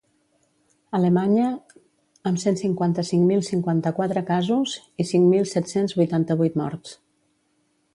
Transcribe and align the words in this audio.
Alemanya, 0.99 1.49
amb 2.31 2.41
cent 2.45 2.57
cinquanta-cinc 2.63 3.29
mil 3.33 3.45
cinquanta-quatre 3.51 4.27
casos 4.33 4.77
i 5.05 5.09
cinc 5.15 5.33
mil 5.37 5.49
set-cents 5.57 5.99
vuitanta-vuit 6.03 6.63
morts. 6.67 7.03